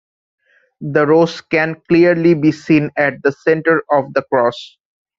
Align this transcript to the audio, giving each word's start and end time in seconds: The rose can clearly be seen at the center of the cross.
The 0.81 1.05
rose 1.05 1.41
can 1.41 1.79
clearly 1.87 2.33
be 2.33 2.51
seen 2.51 2.89
at 2.97 3.21
the 3.21 3.31
center 3.31 3.83
of 3.91 4.11
the 4.15 4.23
cross. 4.31 4.75